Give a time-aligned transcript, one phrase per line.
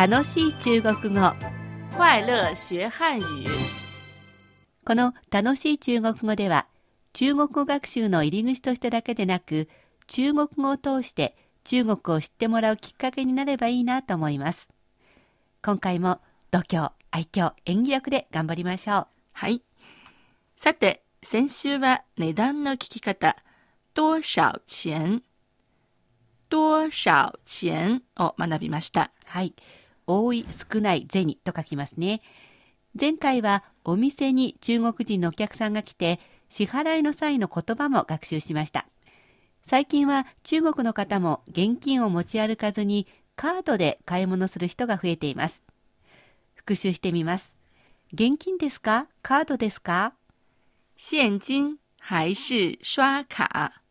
[0.00, 1.20] 楽しい中国語
[1.94, 3.50] 快乐学汉语。
[4.82, 6.66] この楽しい中国語では
[7.12, 9.68] 中国語学習の入り口としてだけでなく
[10.06, 14.70] 中国語を通して中国を知ってもらうきっかけになればいいなと思います
[15.62, 19.60] 今回も度胸愛嬌演技力で頑張りましょうはい。
[20.56, 23.36] さて、先週は値段の聞き方、
[23.92, 25.20] 多少钱、
[26.48, 29.12] 多少钱を学びました。
[29.26, 29.54] はい
[30.10, 32.20] 多い少ない銭と書きますね。
[32.98, 36.18] 前回はお店に中国人のお客さんが来て
[36.48, 38.86] 支払いの際の言葉も学習しました。
[39.64, 43.06] 最近は中国の方も現金を持ち歩かずに
[43.36, 45.62] カードで買い物する人が増えています。
[46.54, 47.56] 復習してみます。
[48.12, 49.06] 現金ですか？
[49.22, 50.14] カードですか？
[50.96, 53.82] 现金还是刷卡？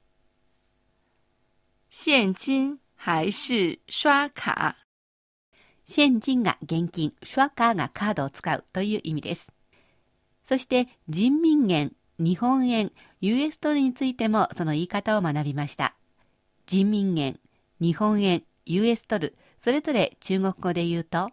[1.89, 4.78] 现金还是刷卡？
[5.91, 9.51] 現金が現金、シュワカーがカードを使うという意味です。
[10.45, 15.95] そして人民元、日本円、US ドルについてもその言い方を学びました。
[16.67, 17.39] 人民元、
[17.81, 21.31] 日本円、US ドル、それぞれ中国語で言うと、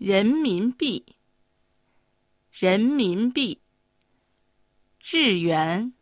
[0.00, 1.06] 人民币、
[2.50, 3.62] 人民币、
[4.98, 5.92] 日元、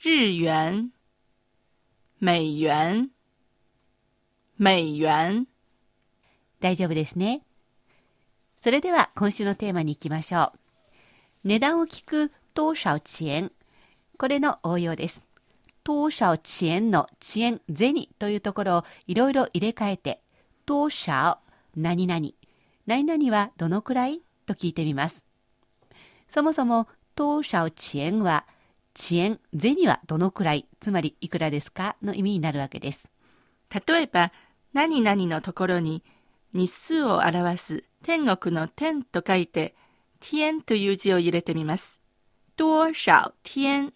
[0.00, 0.90] 日元、
[2.20, 3.10] 美元、
[4.58, 5.53] 美元。
[6.64, 7.42] 大丈夫ですね。
[8.58, 10.58] それでは今週のテーマに行きましょう。
[11.44, 13.50] 値段を聞く多少钱。
[14.16, 15.26] これの応用です。
[15.84, 20.22] 多少钱の遅延、銭というところをいろいろ入れ替えて、
[20.64, 21.36] 多少、
[21.76, 22.28] 何々、
[22.86, 25.26] 何々はどのくらいと聞いてみます。
[26.30, 28.46] そもそも、多少钱は、
[28.98, 33.10] 遅延、銭はどのくらい、つまりいくらですかの意味になるわけです。
[33.86, 34.32] 例えば、
[34.72, 36.02] 何々のところに
[36.54, 39.74] 日数を表す天国の天と書いて、
[40.20, 42.00] 天という字を入れてみます。
[42.56, 43.92] 多少天。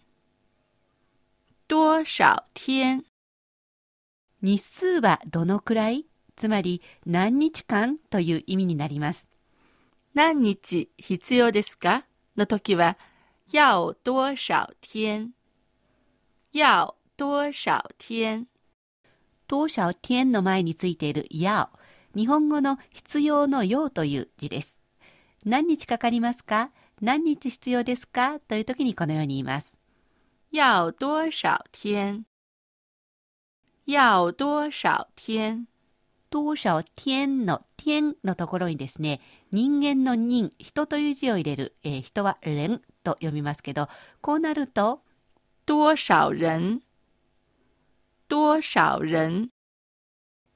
[1.69, 3.05] 多少天。
[4.41, 6.05] 日数はどのくらい？
[6.35, 9.29] つまり何日間という意味になります。
[10.13, 12.05] 何日必要ですか？
[12.35, 12.97] の時は、
[13.51, 15.31] 要多少天。
[16.51, 18.47] 要多少天。
[19.47, 21.79] 当社天の前についているやを、
[22.15, 24.79] 日本語の必要の要という字です。
[25.45, 26.71] 何日かかりますか？
[27.01, 28.39] 何日必要ですか？
[28.39, 29.77] という時にこのように言います。
[30.51, 32.25] 要多少天。
[33.85, 35.67] 要多少天。
[36.31, 39.19] 当社天の天のところにですね、
[39.51, 43.87] 人間の人、人という字を入れる、えー人は人と読みますけど、
[44.21, 45.01] こうなると、
[45.65, 46.81] 多少人。
[48.27, 49.49] 多少人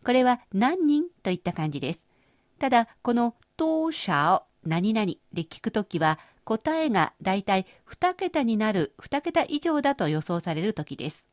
[0.04, 2.10] これは何人といった感じです。
[2.60, 11.28] ただ、この当社を何々で聞くときは、答えがだいたい2桁になる2桁以上だと予想されるときです。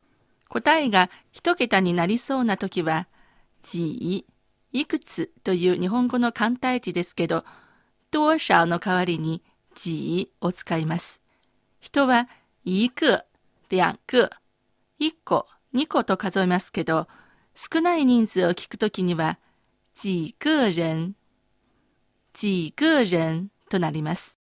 [0.47, 3.07] 答えが一桁になりそうな時は、
[3.61, 4.25] 几、
[4.73, 7.43] いくつという日本語の簡体字ですけど、
[8.09, 9.43] 多少の代わりに
[9.75, 11.21] 几を使います。
[11.79, 12.29] 人は
[12.63, 13.25] 一个、
[13.69, 14.29] 两个、
[14.99, 17.07] 一個、二個と数えますけど、
[17.63, 19.37] 少ない人数を聞くときには、
[19.93, 21.13] 几个人、
[22.33, 24.39] 几个人となります。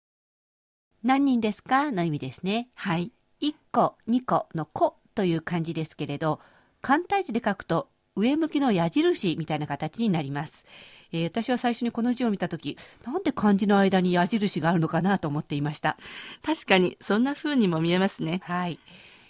[1.04, 1.92] 何人ですか？
[1.92, 2.70] の意味ですね。
[2.75, 3.12] はい。
[3.42, 6.41] 1個、2個の個という漢字ですけれど、
[6.81, 10.64] 簡体字で書くと上向きの矢印みたいな形になります。
[11.12, 15.98] えー私は最初にこの字を見たとき、なんで漢字の間に矢印があるのかなと思っていました。
[16.42, 18.41] 確かにそんな風にも見えますね。
[18.44, 18.78] はい。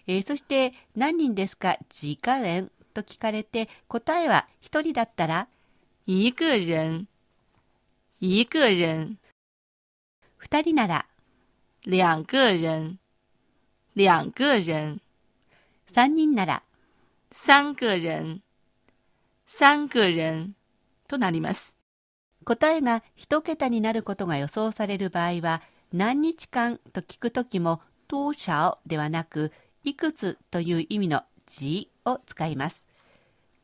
[0.06, 1.76] えーそして、何人ですか？
[1.92, 5.48] 自家連と聞かれて、答えは1人だったら、
[6.06, 7.06] 一个人、
[8.20, 9.18] 一个人。
[10.42, 11.06] 2人なら、
[11.86, 12.98] 两个人，
[13.94, 15.00] 两个人
[15.88, 16.62] ，3人なら、
[17.32, 18.40] 三个人，
[19.46, 20.54] 三个人。
[21.08, 21.76] となります。
[22.44, 25.60] 答えが1桁になることが予想される場合は、
[25.92, 29.52] 何日間と聞くときも、当社ではなく、
[29.82, 32.86] いくつという意味の字を使います。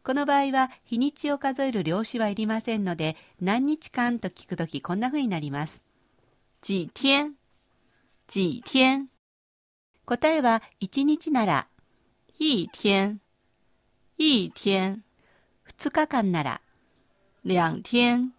[0.03, 5.83] この場合は、日にちを数える量子はいりませんので、何日間と聞くときこんな風になります。
[6.63, 7.35] 几天，
[8.29, 9.09] 几天，
[10.05, 11.69] 答えは、1日なら、
[12.39, 13.21] 一天，
[14.17, 15.03] 一天
[15.67, 16.61] ，2日間なら、
[17.45, 18.33] 两天，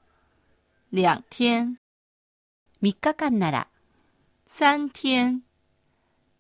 [0.94, 1.78] 两天
[2.82, 3.68] ，3日間なら、
[4.48, 5.42] 三天、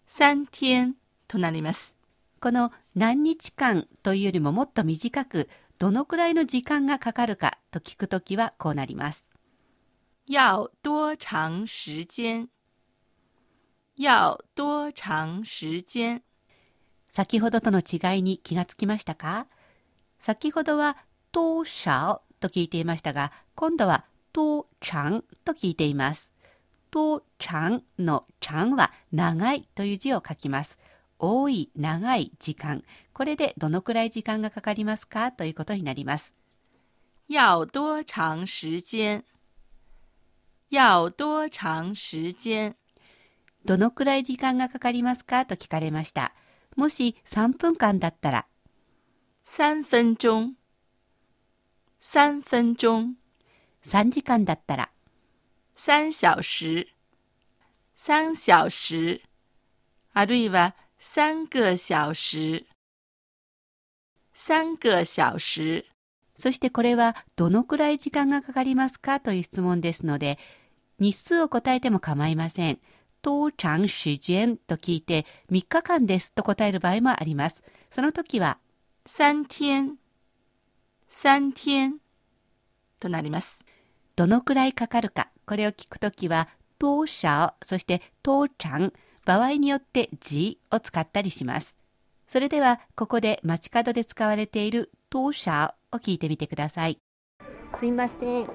[0.07, 0.95] 三天
[1.27, 1.96] となります。
[2.39, 5.49] この何日間というよりももっと短く、
[5.79, 9.31] どのくらいの時間がかかるかと聞くときはこうなります。
[10.27, 12.49] 要多長時間？
[13.97, 16.21] 要多長時間？
[17.09, 19.47] 先ほどとの違いに気がつきましたか？
[20.19, 20.97] 先ほどは
[21.31, 26.31] 多少と聞いていましたが、今度は多長と聞いています。
[26.91, 30.77] 多長の長は長いという字を書きます。
[31.19, 32.83] 多い、長い時間。
[33.13, 35.31] これでどのくらい時間がかかりますか？
[35.31, 36.35] ということになります。
[37.27, 39.23] 要多長時間？
[40.69, 42.75] 要多長時間？
[43.65, 45.45] どのくらい時間がかかりますか？
[45.45, 46.33] と聞かれました。
[46.75, 48.45] もし3分間だったら、
[49.43, 50.53] 三分鐘。
[51.99, 53.15] 三分鐘。
[53.83, 54.89] 3時間だったら、
[55.75, 56.87] 三小時。
[57.95, 59.23] 三小時。
[60.13, 62.65] あるいは三個小時。
[64.33, 65.85] 三個小時。
[66.35, 70.39] そしてこれはどのくらい時間がかかりますかという質問ですので、
[70.99, 72.79] 日数を答えても構いません。
[73.21, 77.63] 多長時間と聞いて3日間ですと答える場合もあります。
[77.91, 78.57] その時は、
[79.05, 79.97] 三天。
[81.07, 81.97] 三天。
[82.99, 83.63] となります。
[84.15, 86.49] どのくらいかかるか、これを聞くときは、
[86.79, 88.91] 多少、そして多長、
[89.27, 91.77] 場合によって字を使ったりします。
[92.27, 95.51] それでは、ここで街角で使われている多少
[95.91, 96.97] を聞いてみてください。
[97.75, 98.47] すいません。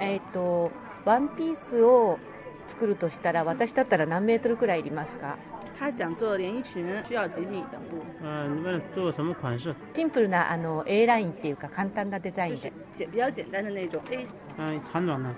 [0.00, 0.72] えっ、と、
[1.04, 2.18] ワンピースを
[2.66, 5.36] 作るとしたら、私だったら何メートルくらいいりますか？
[5.78, 8.02] 他想做连衣裙，需要几米的布？
[8.24, 9.72] 嗯、你们做什么款式？
[9.94, 12.72] シンプルなあの A ラインっていうか簡単なデザイン就是で。
[12.92, 14.26] 简比较简单的那种 A
[14.58, 15.32] 嗯、长短呢？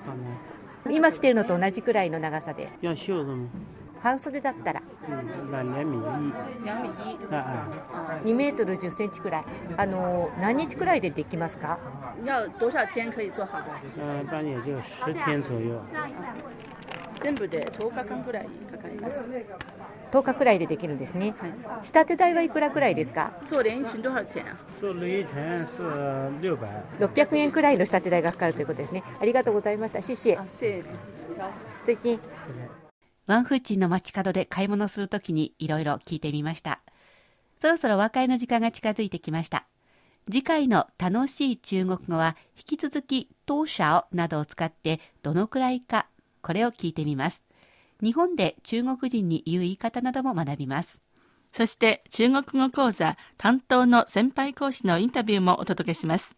[0.88, 2.70] 今着てるのと同じくらいの長さで。
[2.80, 3.48] 要袖子吗？
[4.02, 6.32] 半袖だったら嗯，那两米一。
[6.64, 9.44] 两米一，啊啊，2メートル10センチくらい。
[9.76, 11.78] あの、何日くらいでできますか？
[12.24, 13.58] 要多少天可以做好？
[13.98, 15.78] 嗯、一般也就十天左右。
[17.20, 19.26] 全部で10日間ぐらいかかります。
[20.12, 21.34] 10日くらいでできるんですね。
[21.38, 21.86] はい。
[21.86, 23.32] 仕立て代はいくらくらいですか？
[23.46, 24.56] 做连衣裙多少钱啊？
[24.80, 25.82] 做雷拳是
[26.40, 26.66] 六百。
[27.00, 29.02] 600円くらいの仕立て代がかかるということですね。
[29.20, 30.00] ありがとうございました。
[30.02, 30.98] シシ啊，谢谢你。
[31.84, 32.20] 最近
[33.28, 36.80] ワンフーチンの街角で買い物するときにいろいろ聞いてみました。
[37.60, 39.66] そろそろ和解の時間が近づいてきました。
[40.30, 46.06] 次回の楽しい中国語は引き続き当社をなどを使ってどのくらいか
[46.40, 47.44] これを聞いてみます。
[48.02, 51.02] 日本で中国人に言う言い方なども学びます。
[51.52, 56.34] そして中国語講座担当の先輩講師のインタビューもお届けします。